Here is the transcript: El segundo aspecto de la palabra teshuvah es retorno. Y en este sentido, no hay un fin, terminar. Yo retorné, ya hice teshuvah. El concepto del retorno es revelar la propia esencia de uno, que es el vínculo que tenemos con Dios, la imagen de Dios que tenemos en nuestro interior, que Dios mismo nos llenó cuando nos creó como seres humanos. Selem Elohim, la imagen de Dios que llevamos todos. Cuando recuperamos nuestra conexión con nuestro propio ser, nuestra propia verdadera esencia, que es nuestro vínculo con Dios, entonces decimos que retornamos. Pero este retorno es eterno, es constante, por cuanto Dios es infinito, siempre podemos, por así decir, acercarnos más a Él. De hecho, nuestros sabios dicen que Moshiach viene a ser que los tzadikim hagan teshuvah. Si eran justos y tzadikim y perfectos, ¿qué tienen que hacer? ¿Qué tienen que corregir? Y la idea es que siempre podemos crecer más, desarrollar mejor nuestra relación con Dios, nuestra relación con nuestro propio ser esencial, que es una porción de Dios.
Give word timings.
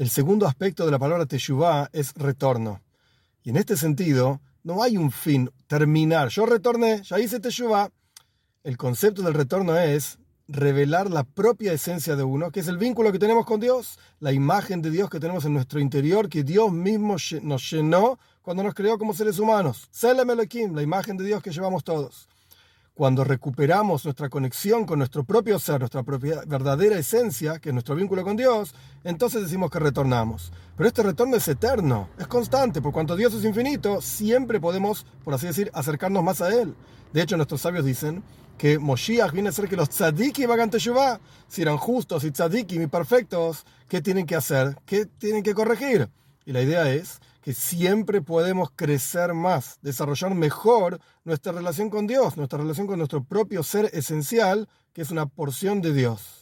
El 0.00 0.08
segundo 0.08 0.46
aspecto 0.46 0.86
de 0.86 0.92
la 0.92 0.98
palabra 0.98 1.26
teshuvah 1.26 1.90
es 1.92 2.14
retorno. 2.14 2.80
Y 3.42 3.50
en 3.50 3.58
este 3.58 3.76
sentido, 3.76 4.40
no 4.62 4.82
hay 4.82 4.96
un 4.96 5.12
fin, 5.12 5.50
terminar. 5.66 6.28
Yo 6.30 6.46
retorné, 6.46 7.02
ya 7.02 7.20
hice 7.20 7.38
teshuvah. 7.38 7.90
El 8.64 8.78
concepto 8.78 9.20
del 9.20 9.34
retorno 9.34 9.76
es 9.76 10.18
revelar 10.48 11.10
la 11.10 11.24
propia 11.24 11.74
esencia 11.74 12.16
de 12.16 12.22
uno, 12.22 12.50
que 12.50 12.60
es 12.60 12.68
el 12.68 12.78
vínculo 12.78 13.12
que 13.12 13.18
tenemos 13.18 13.44
con 13.44 13.60
Dios, 13.60 13.98
la 14.20 14.32
imagen 14.32 14.80
de 14.80 14.88
Dios 14.88 15.10
que 15.10 15.20
tenemos 15.20 15.44
en 15.44 15.52
nuestro 15.52 15.80
interior, 15.80 16.30
que 16.30 16.44
Dios 16.44 16.72
mismo 16.72 17.16
nos 17.42 17.70
llenó 17.70 18.18
cuando 18.40 18.62
nos 18.62 18.72
creó 18.72 18.96
como 18.96 19.12
seres 19.12 19.38
humanos. 19.38 19.86
Selem 19.90 20.30
Elohim, 20.30 20.74
la 20.74 20.82
imagen 20.82 21.18
de 21.18 21.24
Dios 21.24 21.42
que 21.42 21.52
llevamos 21.52 21.84
todos. 21.84 22.26
Cuando 23.00 23.24
recuperamos 23.24 24.04
nuestra 24.04 24.28
conexión 24.28 24.84
con 24.84 24.98
nuestro 24.98 25.24
propio 25.24 25.58
ser, 25.58 25.78
nuestra 25.78 26.02
propia 26.02 26.42
verdadera 26.46 26.98
esencia, 26.98 27.58
que 27.58 27.70
es 27.70 27.72
nuestro 27.72 27.94
vínculo 27.94 28.22
con 28.22 28.36
Dios, 28.36 28.74
entonces 29.04 29.40
decimos 29.40 29.70
que 29.70 29.78
retornamos. 29.78 30.52
Pero 30.76 30.86
este 30.86 31.02
retorno 31.02 31.34
es 31.34 31.48
eterno, 31.48 32.10
es 32.18 32.26
constante, 32.26 32.82
por 32.82 32.92
cuanto 32.92 33.16
Dios 33.16 33.32
es 33.32 33.46
infinito, 33.46 34.02
siempre 34.02 34.60
podemos, 34.60 35.06
por 35.24 35.32
así 35.32 35.46
decir, 35.46 35.70
acercarnos 35.72 36.22
más 36.22 36.42
a 36.42 36.54
Él. 36.54 36.74
De 37.14 37.22
hecho, 37.22 37.38
nuestros 37.38 37.62
sabios 37.62 37.86
dicen 37.86 38.22
que 38.58 38.78
Moshiach 38.78 39.32
viene 39.32 39.48
a 39.48 39.52
ser 39.52 39.66
que 39.66 39.76
los 39.76 39.88
tzadikim 39.88 40.50
hagan 40.50 40.68
teshuvah. 40.68 41.20
Si 41.48 41.62
eran 41.62 41.78
justos 41.78 42.22
y 42.24 42.32
tzadikim 42.32 42.82
y 42.82 42.86
perfectos, 42.86 43.64
¿qué 43.88 44.02
tienen 44.02 44.26
que 44.26 44.36
hacer? 44.36 44.76
¿Qué 44.84 45.06
tienen 45.06 45.42
que 45.42 45.54
corregir? 45.54 46.10
Y 46.44 46.52
la 46.52 46.60
idea 46.60 46.92
es 46.92 47.18
que 47.42 47.54
siempre 47.54 48.20
podemos 48.22 48.70
crecer 48.74 49.34
más, 49.34 49.78
desarrollar 49.82 50.34
mejor 50.34 51.00
nuestra 51.24 51.52
relación 51.52 51.90
con 51.90 52.06
Dios, 52.06 52.36
nuestra 52.36 52.58
relación 52.58 52.86
con 52.86 52.98
nuestro 52.98 53.24
propio 53.24 53.62
ser 53.62 53.90
esencial, 53.92 54.68
que 54.92 55.02
es 55.02 55.10
una 55.10 55.26
porción 55.26 55.80
de 55.80 55.92
Dios. 55.92 56.39